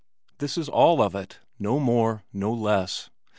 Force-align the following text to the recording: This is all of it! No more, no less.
This 0.39 0.57
is 0.57 0.67
all 0.67 0.99
of 0.99 1.13
it! 1.13 1.37
No 1.59 1.79
more, 1.79 2.23
no 2.33 2.51
less. 2.51 3.11